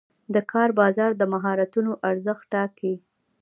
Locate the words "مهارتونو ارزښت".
1.33-2.43